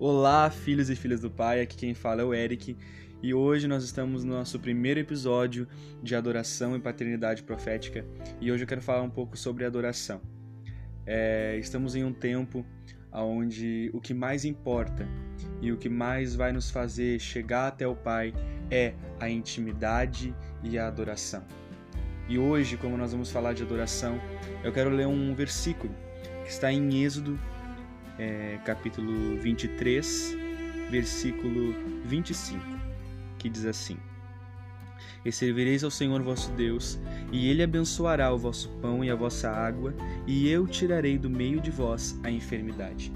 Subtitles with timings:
[0.00, 2.76] Olá, filhos e filhas do Pai, aqui quem fala é o Eric
[3.20, 5.66] e hoje nós estamos no nosso primeiro episódio
[6.00, 8.06] de adoração e paternidade profética
[8.40, 10.20] e hoje eu quero falar um pouco sobre adoração.
[11.04, 12.64] É, estamos em um tempo
[13.12, 15.04] onde o que mais importa
[15.60, 18.32] e o que mais vai nos fazer chegar até o Pai
[18.70, 21.44] é a intimidade e a adoração.
[22.28, 24.20] E hoje, como nós vamos falar de adoração,
[24.62, 25.92] eu quero ler um versículo
[26.44, 27.36] que está em Êxodo
[28.18, 30.36] é, capítulo 23,
[30.90, 32.60] versículo 25,
[33.38, 33.96] que diz assim:
[35.24, 36.98] E servireis ao Senhor vosso Deus,
[37.30, 39.94] e ele abençoará o vosso pão e a vossa água,
[40.26, 43.12] e eu tirarei do meio de vós a enfermidade.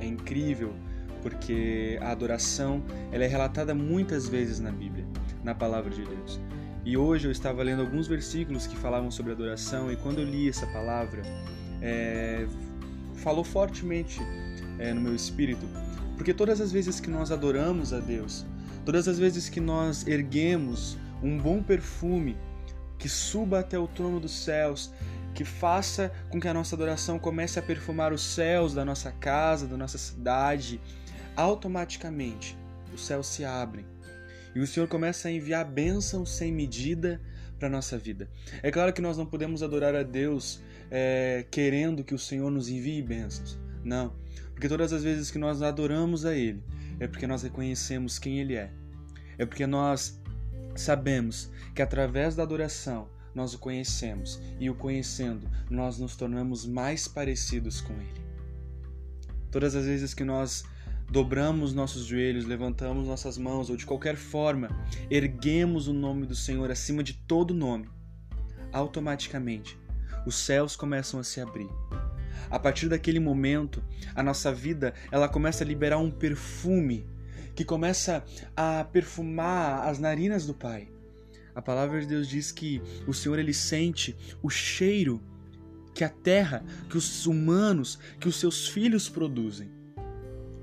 [0.00, 0.74] É incrível
[1.22, 5.06] porque a adoração ela é relatada muitas vezes na Bíblia,
[5.44, 6.40] na palavra de Deus.
[6.84, 10.48] E hoje eu estava lendo alguns versículos que falavam sobre adoração e quando eu li
[10.48, 11.22] essa palavra,
[11.80, 12.44] é,
[13.22, 14.20] falou fortemente
[14.78, 15.66] é, no meu espírito,
[16.16, 18.44] porque todas as vezes que nós adoramos a Deus,
[18.84, 22.36] todas as vezes que nós erguemos um bom perfume
[22.98, 24.92] que suba até o trono dos céus,
[25.34, 29.66] que faça com que a nossa adoração comece a perfumar os céus da nossa casa,
[29.66, 30.80] da nossa cidade,
[31.36, 32.56] automaticamente
[32.92, 33.86] os céus se abrem.
[34.54, 37.20] E o Senhor começa a enviar bênçãos sem medida
[37.62, 38.28] para nossa vida.
[38.60, 40.60] É claro que nós não podemos adorar a Deus
[40.90, 43.56] é, querendo que o Senhor nos envie bênçãos.
[43.84, 44.12] Não,
[44.52, 46.60] porque todas as vezes que nós adoramos a Ele,
[46.98, 48.72] é porque nós reconhecemos quem Ele é.
[49.38, 50.20] É porque nós
[50.74, 57.06] sabemos que através da adoração nós o conhecemos e o conhecendo nós nos tornamos mais
[57.06, 58.22] parecidos com Ele.
[59.52, 60.64] Todas as vezes que nós
[61.12, 64.70] dobramos nossos joelhos, levantamos nossas mãos ou de qualquer forma
[65.10, 67.86] erguemos o nome do Senhor acima de todo nome,
[68.72, 69.78] automaticamente
[70.24, 71.68] os céus começam a se abrir.
[72.50, 73.84] A partir daquele momento,
[74.14, 77.06] a nossa vida ela começa a liberar um perfume
[77.54, 78.24] que começa
[78.56, 80.88] a perfumar as narinas do Pai.
[81.54, 85.20] A palavra de Deus diz que o Senhor ele sente o cheiro
[85.94, 89.81] que a terra, que os humanos, que os seus filhos produzem.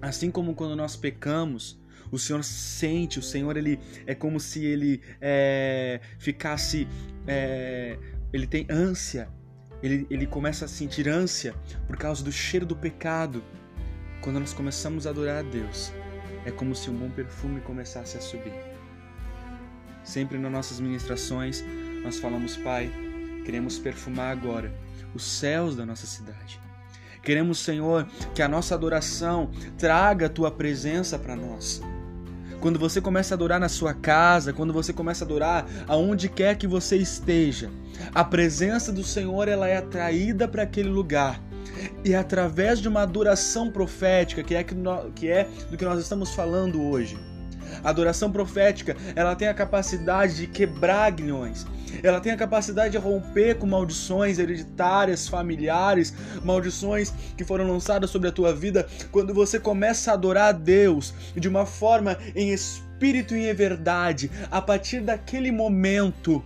[0.01, 1.79] Assim como quando nós pecamos,
[2.11, 6.87] o Senhor sente, o Senhor ele é como se ele é, ficasse,
[7.27, 7.97] é,
[8.31, 9.29] ele tem ânsia
[9.81, 11.55] ele, ele começa a sentir ânsia
[11.87, 13.43] por causa do cheiro do pecado.
[14.21, 15.93] Quando nós começamos a adorar a Deus,
[16.45, 18.53] é como se um bom perfume começasse a subir.
[20.03, 21.63] Sempre nas nossas ministrações,
[22.03, 22.91] nós falamos, Pai,
[23.45, 24.73] queremos perfumar agora
[25.13, 26.59] os céus da nossa cidade.
[27.23, 31.81] Queremos, Senhor, que a nossa adoração traga a tua presença para nós.
[32.59, 36.57] Quando você começa a adorar na sua casa, quando você começa a adorar aonde quer
[36.57, 37.69] que você esteja,
[38.13, 41.41] a presença do Senhor ela é atraída para aquele lugar.
[42.03, 44.65] E através de uma adoração profética, que é,
[45.15, 47.17] que é do que nós estamos falando hoje,
[47.83, 51.65] a adoração profética, ela tem a capacidade de quebrar grilhões.
[52.03, 56.13] Ela tem a capacidade de romper com maldições hereditárias, familiares,
[56.43, 61.13] maldições que foram lançadas sobre a tua vida quando você começa a adorar a Deus
[61.35, 64.29] de uma forma em espírito e em verdade.
[64.51, 66.43] A partir daquele momento,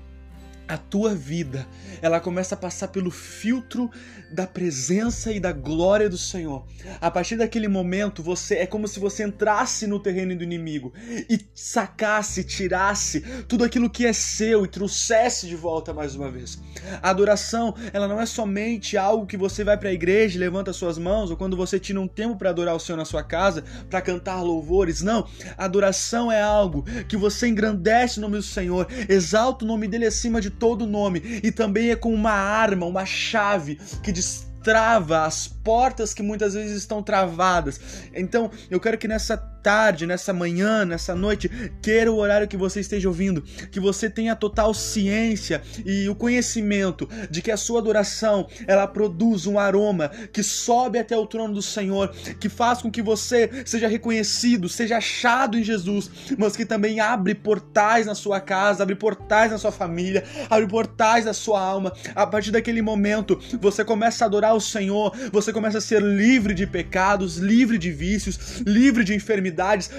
[0.68, 1.68] a tua vida,
[2.02, 3.90] ela começa a passar pelo filtro
[4.32, 6.66] da presença e da glória do Senhor.
[7.00, 10.94] A partir daquele momento, você é como se você entrasse no terreno do inimigo
[11.30, 16.60] e sacasse, tirasse tudo aquilo que é seu e trouxesse de volta mais uma vez.
[17.02, 20.98] A adoração, ela não é somente algo que você vai para a igreja levanta suas
[20.98, 24.02] mãos ou quando você tira um tempo para adorar o Senhor na sua casa, para
[24.02, 25.02] cantar louvores.
[25.02, 29.88] Não, a adoração é algo que você engrandece o nome do Senhor, exalta o nome
[29.88, 35.26] dele acima de todo nome e também é com uma arma, uma chave que destrava
[35.26, 37.80] as portas que muitas vezes estão travadas.
[38.14, 41.50] Então, eu quero que nessa tarde, nessa manhã, nessa noite,
[41.82, 43.42] queira o horário que você esteja ouvindo,
[43.72, 49.48] que você tenha total ciência e o conhecimento de que a sua adoração, ela produz
[49.48, 53.88] um aroma que sobe até o trono do Senhor, que faz com que você seja
[53.88, 59.52] reconhecido, seja achado em Jesus, mas que também abre portais na sua casa, abre portais
[59.52, 61.94] na sua família, abre portais na sua alma.
[62.14, 66.54] A partir daquele momento, você começa a adorar o Senhor, você começa a ser livre
[66.54, 69.53] de pecados, livre de vícios, livre de enfermidades,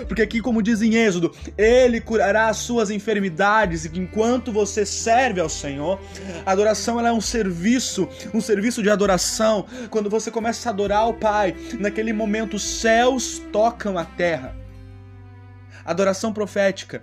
[0.06, 5.40] porque aqui, como diz em Êxodo, Ele curará as suas enfermidades, e enquanto você serve
[5.40, 6.00] ao Senhor,
[6.44, 9.66] a adoração ela é um serviço, um serviço de adoração.
[9.90, 14.56] Quando você começa a adorar o Pai, naquele momento os céus tocam a terra.
[15.84, 17.02] Adoração profética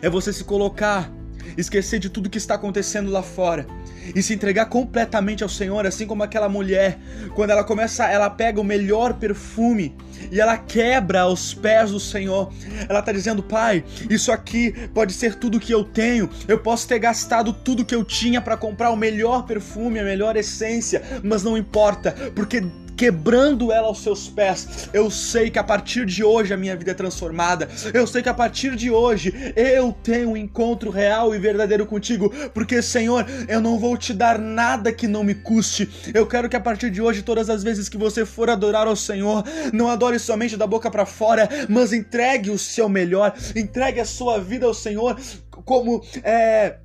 [0.00, 1.10] é você se colocar,
[1.56, 3.66] esquecer de tudo que está acontecendo lá fora
[4.14, 6.98] e se entregar completamente ao Senhor, assim como aquela mulher,
[7.34, 9.94] quando ela começa, ela pega o melhor perfume
[10.30, 12.52] e ela quebra aos pés do Senhor.
[12.88, 16.28] Ela está dizendo: Pai, isso aqui pode ser tudo que eu tenho.
[16.46, 20.36] Eu posso ter gastado tudo que eu tinha para comprar o melhor perfume, a melhor
[20.36, 22.62] essência, mas não importa, porque
[23.04, 24.88] quebrando ela aos seus pés.
[24.90, 27.68] Eu sei que a partir de hoje a minha vida é transformada.
[27.92, 32.32] Eu sei que a partir de hoje eu tenho um encontro real e verdadeiro contigo,
[32.54, 35.86] porque Senhor, eu não vou te dar nada que não me custe.
[36.14, 38.96] Eu quero que a partir de hoje, todas as vezes que você for adorar ao
[38.96, 44.06] Senhor, não adore somente da boca para fora, mas entregue o seu melhor, entregue a
[44.06, 45.18] sua vida ao Senhor
[45.64, 46.76] como é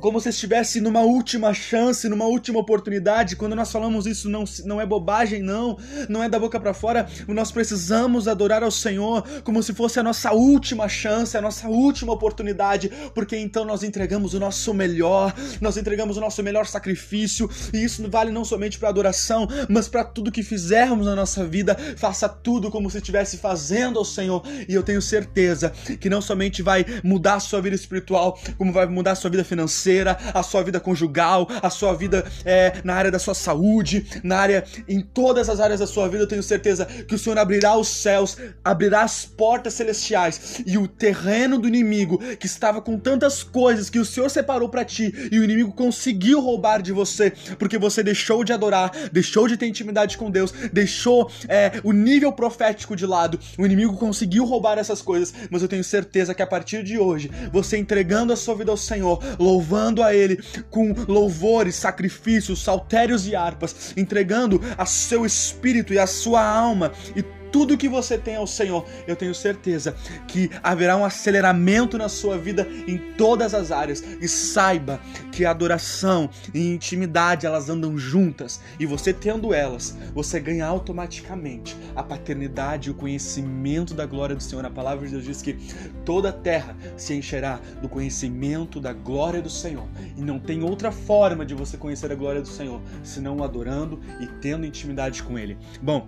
[0.00, 3.36] como se estivesse numa última chance, numa última oportunidade.
[3.36, 7.06] Quando nós falamos isso, não, não é bobagem, não, não é da boca para fora.
[7.28, 12.12] Nós precisamos adorar ao Senhor como se fosse a nossa última chance, a nossa última
[12.12, 17.84] oportunidade, porque então nós entregamos o nosso melhor, nós entregamos o nosso melhor sacrifício, e
[17.84, 21.76] isso vale não somente para adoração, mas para tudo que fizermos na nossa vida.
[21.96, 25.70] Faça tudo como se estivesse fazendo ao Senhor, e eu tenho certeza
[26.00, 29.44] que não somente vai mudar a sua vida espiritual, como vai mudar a sua vida
[29.44, 34.06] financeira financeira, a sua vida conjugal, a sua vida é, na área da sua saúde,
[34.22, 37.38] na área, em todas as áreas da sua vida, eu tenho certeza que o Senhor
[37.38, 42.98] abrirá os céus, abrirá as portas celestiais e o terreno do inimigo que estava com
[42.98, 47.32] tantas coisas que o Senhor separou para ti e o inimigo conseguiu roubar de você
[47.58, 52.32] porque você deixou de adorar, deixou de ter intimidade com Deus, deixou é, o nível
[52.32, 53.38] profético de lado.
[53.58, 57.30] O inimigo conseguiu roubar essas coisas, mas eu tenho certeza que a partir de hoje,
[57.52, 60.38] você entregando a sua vida ao Senhor, louvando louvando a Ele
[60.68, 67.22] com louvores, sacrifícios, saltérios e harpas, entregando a seu espírito e a sua alma e
[67.52, 69.94] tudo que você tem ao Senhor, eu tenho certeza
[70.26, 74.02] que haverá um aceleramento na sua vida em todas as áreas.
[74.20, 75.00] E saiba
[75.32, 82.02] que adoração e intimidade elas andam juntas, e você tendo elas, você ganha automaticamente a
[82.02, 84.64] paternidade e o conhecimento da glória do Senhor.
[84.64, 85.56] A palavra de Deus diz que
[86.04, 89.86] toda a terra se encherá do conhecimento da glória do Senhor.
[90.16, 94.26] E não tem outra forma de você conhecer a glória do Senhor senão adorando e
[94.26, 95.56] tendo intimidade com Ele.
[95.82, 96.06] Bom,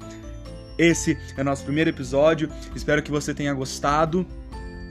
[0.79, 2.51] esse é o nosso primeiro episódio.
[2.75, 4.27] Espero que você tenha gostado.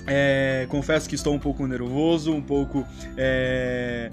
[0.08, 2.86] É, confesso que estou um pouco nervoso, um pouco.
[3.18, 4.12] É,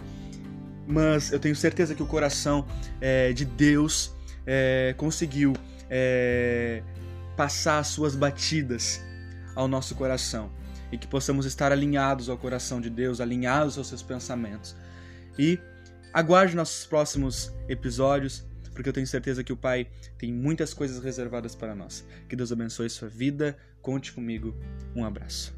[0.87, 2.67] mas eu tenho certeza que o coração
[3.01, 4.15] é, de Deus
[4.47, 5.53] é, conseguiu
[5.91, 6.83] é,
[7.37, 9.03] passar as suas batidas
[9.55, 10.51] ao nosso coração
[10.91, 14.75] e que possamos estar alinhados ao coração de Deus, alinhados aos seus pensamentos.
[15.39, 15.59] E
[16.13, 18.48] aguarde nossos próximos episódios
[18.79, 22.07] porque eu tenho certeza que o Pai tem muitas coisas reservadas para nós.
[22.29, 24.57] Que Deus abençoe sua vida, conte comigo.
[24.95, 25.58] Um abraço.